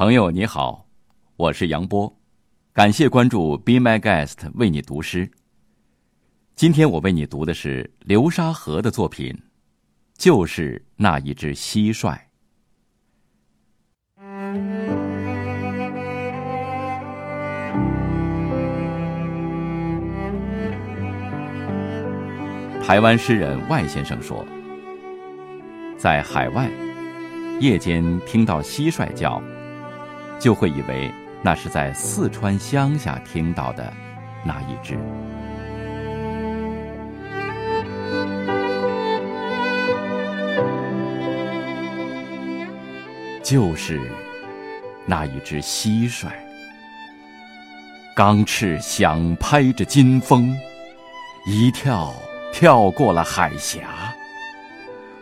[0.00, 0.86] 朋友你好，
[1.36, 2.18] 我是杨波，
[2.72, 5.30] 感谢关注 Be My Guest 为你读诗。
[6.56, 9.38] 今天我为你读的是流沙河的作品，
[10.16, 12.18] 就是那一只蟋蟀。
[22.82, 24.46] 台湾诗人外先生说，
[25.98, 26.70] 在海外，
[27.60, 29.42] 夜间听到蟋蟀叫。
[30.40, 31.12] 就会以为
[31.42, 33.92] 那是在四川乡下听到的
[34.42, 34.96] 那一只，
[43.42, 44.00] 就是
[45.04, 46.28] 那一只蟋蟀，
[48.16, 50.56] 钢翅响拍着金风，
[51.46, 52.14] 一跳
[52.50, 54.14] 跳过了海峡，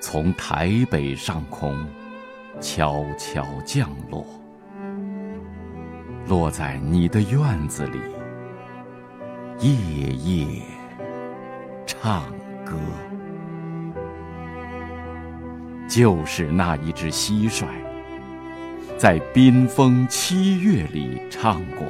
[0.00, 1.86] 从台北上空
[2.60, 4.26] 悄悄降落。
[6.26, 7.98] 落在你的院子里，
[9.60, 10.62] 夜夜
[11.86, 12.24] 唱
[12.64, 12.78] 歌，
[15.86, 17.66] 就是那一只蟋蟀，
[18.96, 21.86] 在冰封七月里唱过，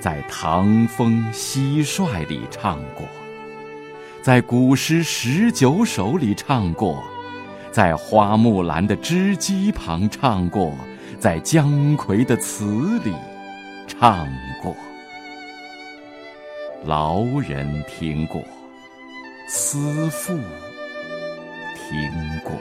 [0.00, 3.06] 在唐风蟋蟀里唱过，
[4.22, 7.04] 在古诗十九首里唱过，
[7.70, 10.74] 在花木兰的织机旁唱过。
[11.18, 13.12] 在姜夔的词里
[13.86, 14.28] 唱
[14.62, 14.76] 过，
[16.84, 18.42] 劳人听过，
[19.48, 20.34] 思妇
[21.74, 22.52] 听过，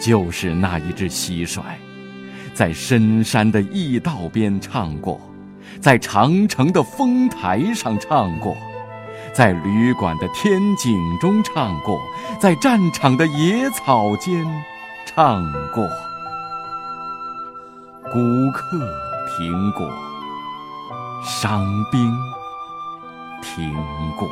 [0.00, 1.60] 就是那一只蟋蟀，
[2.54, 5.20] 在深山的驿道边唱过，
[5.80, 8.56] 在长城的峰台上唱过。
[9.34, 11.98] 在旅馆的天井中唱过，
[12.38, 14.44] 在战场的野草间
[15.06, 15.42] 唱
[15.74, 15.88] 过，
[18.12, 18.78] 古客
[19.34, 19.90] 听过，
[21.24, 22.14] 伤兵
[23.40, 23.74] 听
[24.18, 24.28] 过，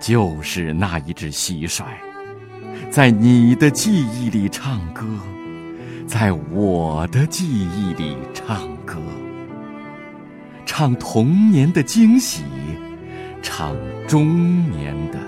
[0.00, 1.84] 就是那一只蟋蟀，
[2.90, 5.06] 在你的记忆里唱歌，
[6.08, 8.96] 在我的记忆里唱歌。
[10.80, 12.42] 唱童年的惊喜，
[13.42, 13.76] 唱
[14.08, 15.18] 中年的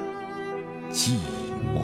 [0.91, 1.11] 寂
[1.75, 1.83] 寞。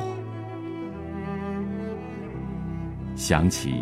[3.14, 3.74] 想起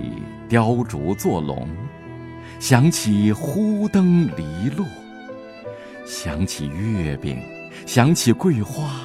[0.49, 1.69] 雕竹做龙，
[2.59, 4.85] 想起忽灯篱落，
[6.05, 7.39] 想起月饼，
[7.87, 9.03] 想起桂花，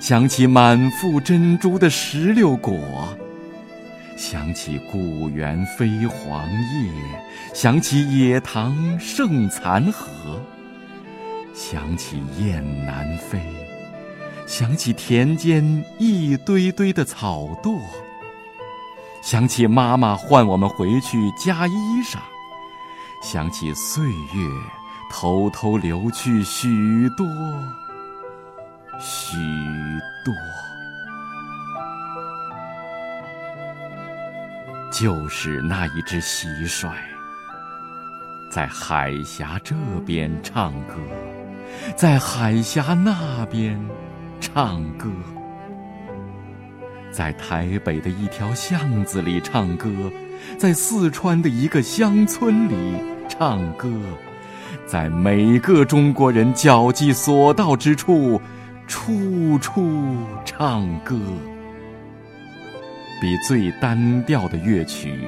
[0.00, 2.76] 想起满腹珍珠的石榴果。
[4.16, 6.90] 想起故园飞黄叶，
[7.52, 10.40] 想起野塘盛残荷，
[11.52, 13.40] 想起雁南飞，
[14.46, 17.80] 想起田间一堆堆的草垛，
[19.22, 21.72] 想起妈妈唤我们回去加衣
[22.04, 22.18] 裳，
[23.20, 24.48] 想起岁月
[25.10, 26.68] 偷偷流去许
[27.16, 27.26] 多
[29.00, 29.36] 许
[30.24, 30.32] 多。
[34.94, 36.88] 就是那一只蟋蟀，
[38.48, 39.74] 在海峡这
[40.06, 40.94] 边唱歌，
[41.96, 43.76] 在海峡那边
[44.40, 45.10] 唱歌，
[47.10, 49.90] 在台北的一条巷子里唱歌，
[50.56, 52.94] 在四川的一个乡村里
[53.28, 53.90] 唱歌，
[54.86, 58.40] 在每个中国人脚迹所到之处，
[58.86, 61.18] 处处唱歌。
[63.24, 65.18] 比最单调的乐曲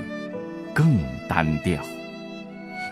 [0.75, 1.83] 更单调，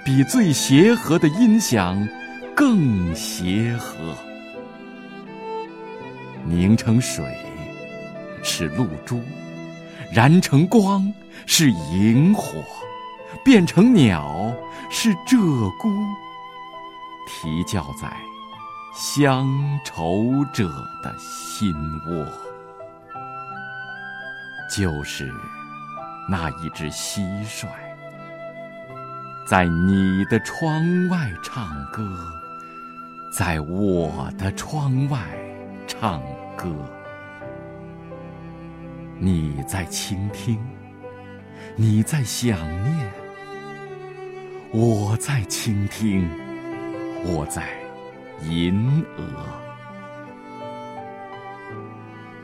[0.03, 2.09] 比最协和的音响
[2.57, 4.17] 更协和。
[6.47, 7.23] 凝成水
[8.43, 9.21] 是露珠，
[10.11, 11.13] 燃成光
[11.45, 12.65] 是萤火，
[13.45, 14.57] 变成鸟
[14.89, 15.37] 是鹧
[15.83, 15.95] 鸪，
[17.29, 18.11] 啼叫在
[18.95, 19.47] 乡
[19.85, 20.67] 愁者
[21.03, 21.75] 的心
[22.07, 22.54] 窝。
[24.69, 25.33] 就是
[26.29, 27.67] 那一只蟋蟀，
[29.47, 32.03] 在你的窗外唱歌，
[33.31, 35.21] 在我的窗外
[35.87, 36.23] 唱
[36.57, 36.75] 歌。
[39.19, 40.59] 你在倾听，
[41.77, 43.13] 你在想念，
[44.73, 46.29] 我在倾听，
[47.23, 47.69] 我在
[48.43, 49.25] 吟额。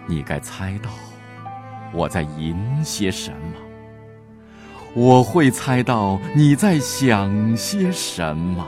[0.06, 0.90] 你该猜到。
[1.92, 3.56] 我在吟些什么？
[4.94, 8.66] 我会猜到你在想些什么？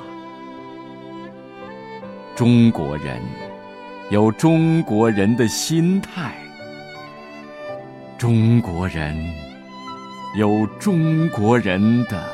[2.34, 3.20] 中国人
[4.10, 6.34] 有中国人的心态
[8.19, 9.16] 中国人
[10.38, 12.24] 有中国人的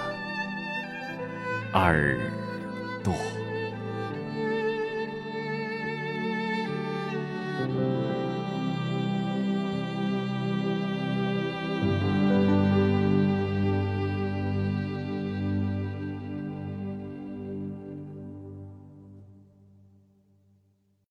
[1.73, 2.19] 耳
[3.03, 3.13] 朵。